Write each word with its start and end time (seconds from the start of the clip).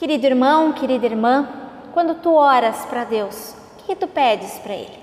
Querido 0.00 0.24
irmão, 0.24 0.72
querida 0.72 1.04
irmã, 1.04 1.46
quando 1.92 2.14
tu 2.14 2.32
oras 2.32 2.86
para 2.86 3.04
Deus, 3.04 3.54
o 3.74 3.84
que 3.84 3.94
tu 3.94 4.08
pedes 4.08 4.52
para 4.60 4.72
Ele? 4.72 4.98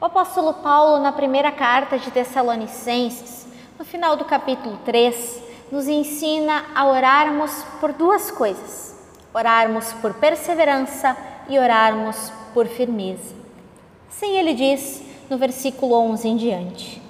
O 0.00 0.04
apóstolo 0.04 0.54
Paulo, 0.54 1.02
na 1.02 1.10
primeira 1.10 1.50
carta 1.50 1.98
de 1.98 2.12
Tessalonicenses, 2.12 3.44
no 3.76 3.84
final 3.84 4.14
do 4.14 4.24
capítulo 4.24 4.78
3, 4.84 5.42
nos 5.72 5.88
ensina 5.88 6.64
a 6.76 6.86
orarmos 6.86 7.64
por 7.80 7.92
duas 7.92 8.30
coisas: 8.30 8.96
orarmos 9.34 9.92
por 9.94 10.14
perseverança 10.14 11.16
e 11.48 11.58
orarmos 11.58 12.32
por 12.54 12.68
firmeza. 12.68 13.34
Assim 14.08 14.36
ele 14.36 14.54
diz 14.54 15.02
no 15.28 15.36
versículo 15.36 15.92
11 15.92 16.28
em 16.28 16.36
diante: 16.36 17.02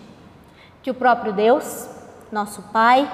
Que 0.83 0.91
o 0.91 0.95
próprio 0.95 1.35
Deus, 1.35 1.87
nosso 2.33 2.63
Pai 2.73 3.07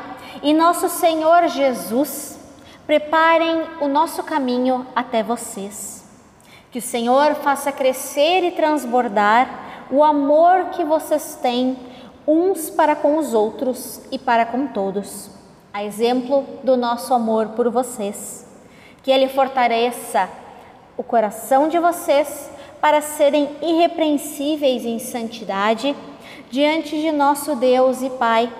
e 0.45 0.55
nosso 0.55 0.89
Senhor 0.89 1.49
Jesus 1.49 2.39
preparem 2.91 3.63
o 3.81 3.87
nosso 3.87 4.21
caminho 4.25 4.85
até 4.97 5.23
vocês. 5.23 6.05
Que 6.73 6.81
o 6.81 6.83
Senhor 6.83 7.37
faça 7.37 7.71
crescer 7.71 8.43
e 8.43 8.51
transbordar 8.51 9.87
o 9.93 10.03
amor 10.03 10.71
que 10.71 10.83
vocês 10.83 11.39
têm 11.41 11.79
uns 12.27 12.69
para 12.69 12.97
com 12.97 13.17
os 13.17 13.33
outros 13.33 14.01
e 14.11 14.19
para 14.19 14.45
com 14.45 14.67
todos, 14.67 15.31
a 15.73 15.85
exemplo 15.85 16.45
do 16.65 16.77
nosso 16.77 17.15
amor 17.15 17.51
por 17.51 17.71
vocês. 17.71 18.45
Que 19.05 19.13
Ele 19.13 19.29
fortaleça 19.29 20.29
o 20.97 21.05
coração 21.05 21.69
de 21.69 21.79
vocês 21.79 22.51
para 22.81 23.01
serem 23.01 23.51
irrepreensíveis 23.63 24.85
em 24.85 24.99
santidade 24.99 25.95
diante 26.51 27.01
de 27.01 27.13
nosso 27.13 27.55
Deus 27.55 28.03
e 28.03 28.11
Pai, 28.11 28.53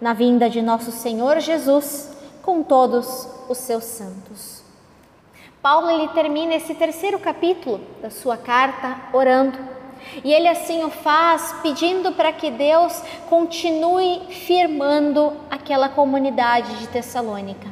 na 0.00 0.14
vinda 0.14 0.48
de 0.48 0.62
nosso 0.62 0.90
Senhor 0.90 1.40
Jesus 1.40 2.15
com 2.46 2.62
todos 2.62 3.28
os 3.48 3.58
seus 3.58 3.82
santos. 3.82 4.62
Paulo 5.60 5.90
ele 5.90 6.06
termina 6.08 6.54
esse 6.54 6.76
terceiro 6.76 7.18
capítulo 7.18 7.80
da 8.00 8.08
sua 8.08 8.36
carta 8.36 8.96
orando. 9.12 9.58
E 10.22 10.32
ele 10.32 10.46
assim 10.46 10.84
o 10.84 10.88
faz 10.88 11.56
pedindo 11.60 12.12
para 12.12 12.32
que 12.32 12.48
Deus 12.52 13.02
continue 13.28 14.20
firmando 14.30 15.32
aquela 15.50 15.88
comunidade 15.88 16.78
de 16.78 16.86
Tessalônica. 16.86 17.66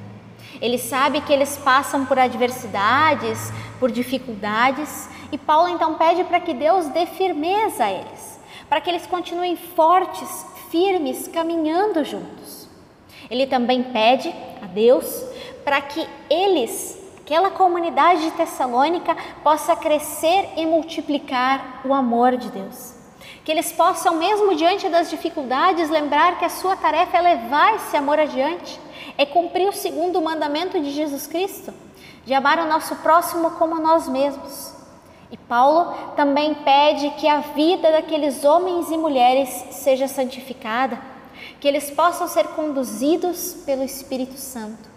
Ele 0.60 0.76
sabe 0.76 1.20
que 1.20 1.32
eles 1.32 1.56
passam 1.56 2.04
por 2.04 2.18
adversidades, 2.18 3.52
por 3.78 3.92
dificuldades, 3.92 5.08
e 5.30 5.38
Paulo 5.38 5.68
então 5.68 5.94
pede 5.94 6.24
para 6.24 6.40
que 6.40 6.52
Deus 6.52 6.86
dê 6.86 7.06
firmeza 7.06 7.84
a 7.84 7.92
eles, 7.92 8.40
para 8.68 8.80
que 8.80 8.90
eles 8.90 9.06
continuem 9.06 9.54
fortes, 9.54 10.44
firmes, 10.70 11.28
caminhando 11.28 12.04
juntos. 12.04 12.63
Ele 13.30 13.46
também 13.46 13.82
pede 13.82 14.34
a 14.62 14.66
Deus 14.66 15.24
para 15.64 15.80
que 15.80 16.06
eles, 16.28 16.98
aquela 17.20 17.50
comunidade 17.50 18.22
de 18.22 18.30
Tessalônica, 18.32 19.16
possa 19.42 19.74
crescer 19.74 20.50
e 20.56 20.66
multiplicar 20.66 21.80
o 21.84 21.94
amor 21.94 22.36
de 22.36 22.50
Deus. 22.50 22.94
Que 23.44 23.52
eles 23.52 23.72
possam, 23.72 24.16
mesmo 24.16 24.54
diante 24.54 24.88
das 24.88 25.10
dificuldades, 25.10 25.90
lembrar 25.90 26.38
que 26.38 26.44
a 26.44 26.50
sua 26.50 26.76
tarefa 26.76 27.18
é 27.18 27.20
levar 27.20 27.74
esse 27.76 27.96
amor 27.96 28.18
adiante, 28.18 28.80
é 29.16 29.26
cumprir 29.26 29.68
o 29.68 29.72
segundo 29.72 30.20
mandamento 30.20 30.80
de 30.80 30.90
Jesus 30.90 31.26
Cristo, 31.26 31.72
de 32.24 32.32
amar 32.32 32.58
o 32.58 32.66
nosso 32.66 32.96
próximo 32.96 33.52
como 33.52 33.76
a 33.76 33.80
nós 33.80 34.08
mesmos. 34.08 34.74
E 35.30 35.36
Paulo 35.36 35.92
também 36.16 36.54
pede 36.54 37.10
que 37.18 37.26
a 37.26 37.40
vida 37.40 37.90
daqueles 37.90 38.44
homens 38.44 38.90
e 38.90 38.96
mulheres 38.96 39.48
seja 39.70 40.06
santificada, 40.06 40.98
que 41.60 41.68
eles 41.68 41.90
possam 41.90 42.26
ser 42.26 42.48
conduzidos 42.48 43.54
pelo 43.64 43.82
Espírito 43.82 44.36
Santo. 44.36 44.94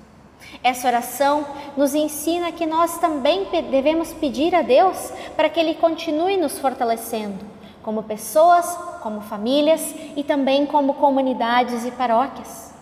Essa 0.63 0.87
oração 0.87 1.45
nos 1.75 1.93
ensina 1.93 2.51
que 2.51 2.65
nós 2.65 2.97
também 2.99 3.45
devemos 3.69 4.13
pedir 4.13 4.55
a 4.55 4.61
Deus 4.61 5.11
para 5.35 5.49
que 5.49 5.59
Ele 5.59 5.75
continue 5.75 6.37
nos 6.37 6.57
fortalecendo, 6.59 7.45
como 7.83 8.03
pessoas, 8.03 8.65
como 9.01 9.21
famílias 9.21 9.93
e 10.15 10.23
também 10.23 10.65
como 10.65 10.95
comunidades 10.95 11.85
e 11.85 11.91
paróquias. 11.91 12.73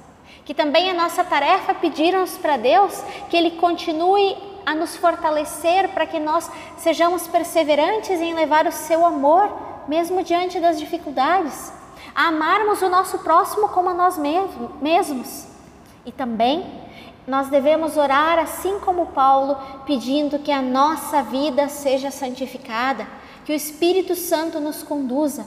Que 0.44 0.54
também 0.54 0.90
é 0.90 0.94
nossa 0.94 1.24
tarefa 1.24 1.74
pedirmos 1.74 2.38
para 2.38 2.58
Deus 2.58 3.02
que 3.30 3.38
Ele 3.38 3.52
continue 3.52 4.36
a 4.66 4.74
nos 4.74 4.96
fortalecer 4.96 5.90
para 5.90 6.06
que 6.06 6.20
nós 6.20 6.50
sejamos 6.78 7.28
perseverantes 7.28 8.20
em 8.20 8.34
levar 8.34 8.68
o 8.68 8.72
seu 8.72 9.06
amor, 9.06 9.50
mesmo 9.88 10.24
diante 10.24 10.60
das 10.60 10.80
dificuldades, 10.80 11.72
a 12.16 12.30
amarmos 12.30 12.82
o 12.82 12.90
nosso 12.90 13.20
próximo 13.20 13.68
como 13.70 13.90
a 13.90 13.94
nós 13.94 14.18
mesmos 14.18 15.48
e 16.06 16.12
também 16.12 16.86
nós 17.28 17.50
devemos 17.50 17.98
orar 17.98 18.38
assim 18.38 18.80
como 18.80 19.08
Paulo, 19.08 19.58
pedindo 19.86 20.40
que 20.40 20.52
a 20.52 20.62
nossa 20.62 21.24
vida 21.24 21.68
seja 21.68 22.12
santificada, 22.12 23.08
que 23.44 23.52
o 23.52 23.56
Espírito 23.56 24.16
Santo 24.16 24.60
nos 24.60 24.84
conduza. 24.84 25.46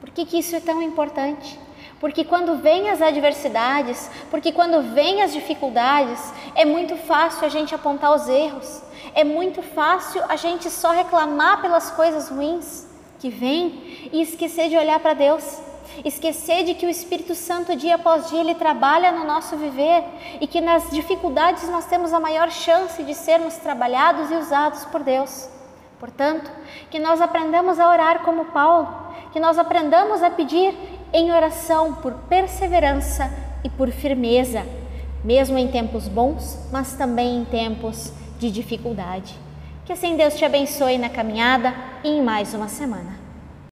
Por 0.00 0.08
que, 0.10 0.24
que 0.24 0.38
isso 0.38 0.56
é 0.56 0.60
tão 0.60 0.82
importante? 0.82 1.58
Porque 2.00 2.24
quando 2.24 2.56
vêm 2.56 2.88
as 2.88 3.02
adversidades, 3.02 4.10
porque 4.30 4.50
quando 4.50 4.94
vêm 4.94 5.20
as 5.20 5.34
dificuldades, 5.34 6.18
é 6.54 6.64
muito 6.64 6.96
fácil 6.96 7.44
a 7.44 7.50
gente 7.50 7.74
apontar 7.74 8.14
os 8.14 8.26
erros, 8.26 8.82
é 9.14 9.22
muito 9.22 9.60
fácil 9.60 10.22
a 10.26 10.36
gente 10.36 10.70
só 10.70 10.90
reclamar 10.90 11.60
pelas 11.60 11.90
coisas 11.90 12.30
ruins 12.30 12.86
que 13.18 13.28
vêm 13.28 14.08
e 14.10 14.22
esquecer 14.22 14.70
de 14.70 14.78
olhar 14.78 14.98
para 15.00 15.12
Deus 15.12 15.69
esquecer 16.04 16.64
de 16.64 16.74
que 16.74 16.86
o 16.86 16.88
Espírito 16.90 17.34
Santo, 17.34 17.76
dia 17.76 17.96
após 17.96 18.28
dia, 18.30 18.40
ele 18.40 18.54
trabalha 18.54 19.12
no 19.12 19.24
nosso 19.24 19.56
viver 19.56 20.04
e 20.40 20.46
que 20.46 20.60
nas 20.60 20.90
dificuldades 20.90 21.68
nós 21.68 21.86
temos 21.86 22.12
a 22.12 22.20
maior 22.20 22.50
chance 22.50 23.02
de 23.02 23.14
sermos 23.14 23.56
trabalhados 23.56 24.30
e 24.30 24.34
usados 24.34 24.84
por 24.86 25.02
Deus. 25.02 25.48
Portanto, 25.98 26.50
que 26.90 26.98
nós 26.98 27.20
aprendamos 27.20 27.78
a 27.78 27.88
orar 27.88 28.20
como 28.20 28.46
Paulo, 28.46 28.88
que 29.32 29.38
nós 29.38 29.58
aprendamos 29.58 30.22
a 30.22 30.30
pedir 30.30 30.74
em 31.12 31.30
oração 31.30 31.94
por 31.94 32.12
perseverança 32.28 33.30
e 33.62 33.68
por 33.68 33.90
firmeza, 33.90 34.64
mesmo 35.22 35.58
em 35.58 35.68
tempos 35.68 36.08
bons, 36.08 36.58
mas 36.72 36.94
também 36.94 37.38
em 37.38 37.44
tempos 37.44 38.12
de 38.38 38.50
dificuldade. 38.50 39.34
Que 39.84 39.92
assim 39.92 40.16
Deus 40.16 40.34
te 40.34 40.44
abençoe 40.44 40.96
na 40.96 41.10
caminhada 41.10 41.74
e 42.02 42.08
em 42.08 42.22
mais 42.22 42.54
uma 42.54 42.68
semana. 42.68 43.19